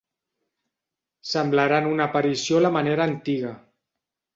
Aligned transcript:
Semblaran 1.33 1.93
una 1.93 2.11
aparició 2.13 2.61
a 2.63 2.67
la 2.67 2.77
manera 2.81 3.11
antiga. 3.11 3.59